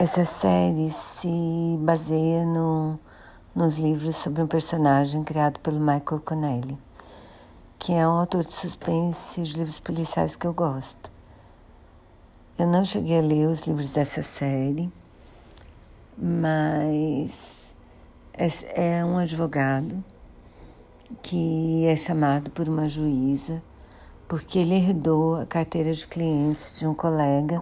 Essa 0.00 0.24
série 0.24 0.88
se 0.88 1.28
baseia 1.78 2.42
no, 2.46 2.98
nos 3.54 3.76
livros 3.76 4.16
sobre 4.16 4.40
um 4.40 4.46
personagem 4.46 5.22
criado 5.22 5.60
pelo 5.60 5.78
Michael 5.78 6.22
Connelly, 6.24 6.78
que 7.78 7.92
é 7.92 8.08
um 8.08 8.12
autor 8.12 8.42
de 8.42 8.52
suspense 8.52 9.42
de 9.42 9.58
livros 9.58 9.78
policiais 9.78 10.34
que 10.34 10.46
eu 10.46 10.54
gosto. 10.54 11.12
Eu 12.58 12.66
não 12.66 12.82
cheguei 12.82 13.18
a 13.18 13.20
ler 13.20 13.46
os 13.46 13.66
livros 13.66 13.90
dessa 13.90 14.22
série, 14.22 14.90
mas 16.16 17.70
é, 18.32 19.00
é 19.00 19.04
um 19.04 19.18
advogado 19.18 20.02
que 21.20 21.84
é 21.84 21.94
chamado 21.94 22.50
por 22.50 22.70
uma 22.70 22.88
juíza 22.88 23.62
porque 24.26 24.60
ele 24.60 24.76
herdou 24.76 25.34
a 25.34 25.44
carteira 25.44 25.92
de 25.92 26.06
clientes 26.06 26.74
de 26.78 26.86
um 26.86 26.94
colega 26.94 27.60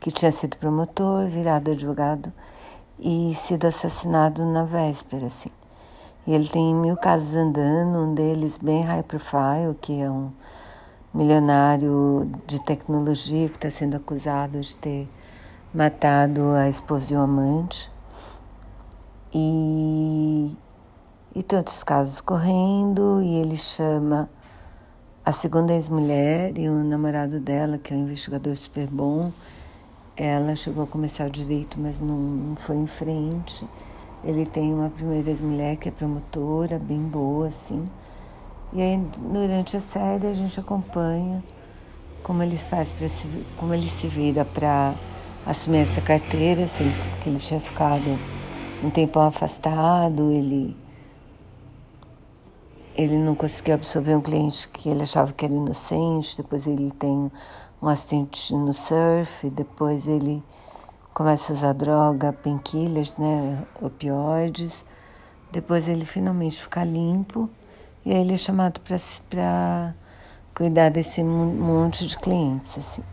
que 0.00 0.10
tinha 0.10 0.32
sido 0.32 0.56
promotor, 0.56 1.26
virado 1.26 1.70
advogado 1.70 2.32
e 2.98 3.34
sido 3.34 3.66
assassinado 3.66 4.44
na 4.44 4.64
véspera, 4.64 5.26
assim. 5.26 5.50
E 6.26 6.34
ele 6.34 6.48
tem 6.48 6.74
mil 6.74 6.96
casos 6.96 7.34
andando, 7.34 7.98
um 7.98 8.14
deles 8.14 8.58
bem 8.58 8.82
high 8.82 9.02
profile, 9.02 9.74
que 9.80 10.00
é 10.00 10.10
um 10.10 10.30
milionário 11.12 12.30
de 12.46 12.58
tecnologia 12.64 13.48
que 13.48 13.56
está 13.56 13.70
sendo 13.70 13.96
acusado 13.96 14.60
de 14.60 14.76
ter 14.76 15.08
matado 15.72 16.50
a 16.50 16.68
esposa 16.68 17.06
de 17.06 17.16
um 17.16 17.22
amante. 17.22 17.90
E, 19.32 20.54
e 21.34 21.42
tantos 21.42 21.82
casos 21.82 22.20
correndo, 22.20 23.22
e 23.22 23.36
ele 23.36 23.56
chama 23.56 24.28
a 25.24 25.32
segunda 25.32 25.72
ex-mulher 25.74 26.56
e 26.56 26.68
o 26.68 26.84
namorado 26.84 27.38
dela, 27.38 27.78
que 27.78 27.92
é 27.92 27.96
um 27.96 28.00
investigador 28.00 28.56
super 28.56 28.86
bom, 28.86 29.30
ela 30.18 30.56
chegou 30.56 30.84
a 30.84 30.86
começar 30.86 31.30
direito, 31.30 31.78
mas 31.78 32.00
não, 32.00 32.16
não 32.16 32.56
foi 32.56 32.76
em 32.76 32.86
frente. 32.86 33.66
Ele 34.24 34.44
tem 34.44 34.74
uma 34.74 34.90
primeira 34.90 35.28
ex-mulher 35.28 35.76
que 35.76 35.88
é 35.88 35.92
promotora, 35.92 36.78
bem 36.78 37.00
boa, 37.00 37.48
assim. 37.48 37.88
E 38.72 38.82
aí, 38.82 39.00
durante 39.32 39.76
a 39.76 39.80
série, 39.80 40.26
a 40.26 40.34
gente 40.34 40.58
acompanha 40.58 41.42
como 42.22 42.42
ele 42.42 42.56
faz 42.56 42.92
para 42.92 43.08
se, 43.08 43.28
como 43.56 43.72
ele 43.72 43.88
se 43.88 44.08
vira 44.08 44.44
para 44.44 44.94
assumir 45.46 45.78
essa 45.78 46.00
carteira, 46.00 46.66
se 46.66 46.82
ele, 46.82 46.92
porque 47.10 47.30
ele 47.30 47.38
tinha 47.38 47.60
ficado 47.60 48.18
um 48.82 48.90
tempão 48.90 49.22
afastado, 49.22 50.30
ele 50.30 50.76
ele 52.98 53.16
não 53.16 53.36
conseguiu 53.36 53.74
absorver 53.74 54.16
um 54.16 54.20
cliente 54.20 54.66
que 54.66 54.88
ele 54.88 55.02
achava 55.02 55.32
que 55.32 55.44
era 55.44 55.54
inocente, 55.54 56.36
depois 56.36 56.66
ele 56.66 56.90
tem 56.90 57.30
um 57.80 57.88
acidente 57.88 58.52
no 58.52 58.74
surf, 58.74 59.48
depois 59.50 60.08
ele 60.08 60.42
começa 61.14 61.52
a 61.52 61.54
usar 61.54 61.72
droga, 61.74 62.32
painkillers, 62.32 63.16
né, 63.16 63.64
opioides, 63.80 64.84
depois 65.52 65.86
ele 65.86 66.04
finalmente 66.04 66.60
fica 66.60 66.82
limpo 66.82 67.48
e 68.04 68.10
aí 68.10 68.20
ele 68.20 68.34
é 68.34 68.36
chamado 68.36 68.80
para 68.80 69.94
cuidar 70.52 70.88
desse 70.88 71.22
monte 71.22 72.04
de 72.04 72.18
clientes, 72.18 72.76
assim. 72.78 73.04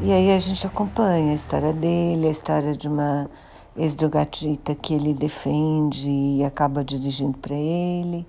E 0.00 0.12
aí 0.12 0.30
a 0.30 0.38
gente 0.38 0.66
acompanha 0.66 1.32
a 1.32 1.34
história 1.34 1.72
dele, 1.72 2.26
a 2.26 2.30
história 2.30 2.76
de 2.76 2.86
uma 2.86 3.30
ex-drogatita 3.76 4.74
que 4.74 4.92
ele 4.92 5.14
defende 5.14 6.10
e 6.10 6.44
acaba 6.44 6.84
dirigindo 6.84 7.38
para 7.38 7.54
ele, 7.54 8.26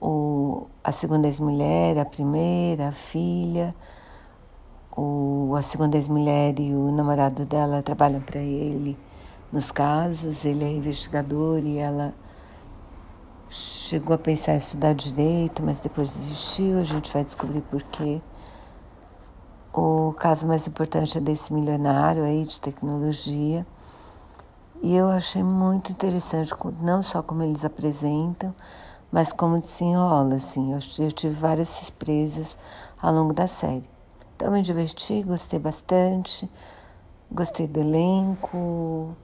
o, 0.00 0.66
a 0.82 0.92
segunda 0.92 1.26
ex-mulher, 1.26 1.98
a 1.98 2.04
primeira, 2.04 2.88
a 2.88 2.92
filha, 2.92 3.74
o, 4.96 5.54
a 5.56 5.62
segunda 5.62 5.96
ex-mulher 5.96 6.58
e 6.58 6.74
o 6.74 6.90
namorado 6.90 7.44
dela 7.44 7.82
trabalham 7.82 8.20
para 8.20 8.40
ele 8.40 8.96
nos 9.52 9.70
casos, 9.70 10.44
ele 10.44 10.64
é 10.64 10.70
investigador 10.70 11.60
e 11.64 11.78
ela 11.78 12.14
chegou 13.48 14.14
a 14.14 14.18
pensar 14.18 14.54
em 14.54 14.58
estudar 14.58 14.92
direito, 14.92 15.62
mas 15.62 15.80
depois 15.80 16.12
desistiu, 16.12 16.78
a 16.78 16.84
gente 16.84 17.12
vai 17.12 17.24
descobrir 17.24 17.62
por 17.62 17.82
quê. 17.82 18.20
O 19.72 20.12
caso 20.18 20.46
mais 20.46 20.66
importante 20.66 21.16
é 21.16 21.20
desse 21.20 21.52
milionário 21.52 22.24
aí 22.24 22.44
de 22.44 22.60
tecnologia. 22.60 23.66
E 24.82 24.94
eu 24.94 25.08
achei 25.08 25.42
muito 25.42 25.90
interessante, 25.90 26.52
não 26.80 27.02
só 27.02 27.22
como 27.22 27.42
eles 27.42 27.64
apresentam, 27.64 28.54
mas 29.10 29.32
como 29.32 29.60
desenrola, 29.60 30.36
assim. 30.36 30.72
Eu, 30.72 30.78
eu 31.04 31.12
tive 31.12 31.34
várias 31.34 31.68
surpresas 31.68 32.56
ao 33.00 33.12
longo 33.12 33.32
da 33.32 33.46
série. 33.46 33.88
Então 34.36 34.52
me 34.52 34.62
diverti, 34.62 35.22
gostei 35.22 35.58
bastante, 35.58 36.48
gostei 37.30 37.66
do 37.66 37.80
elenco, 37.80 39.16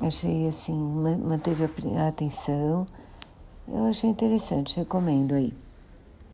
achei 0.00 0.48
assim, 0.48 0.74
manteve 0.74 1.64
a, 1.98 2.08
atenção. 2.08 2.86
Eu 3.68 3.84
achei 3.86 4.08
interessante, 4.08 4.76
recomendo 4.76 5.34
aí. 5.34 5.52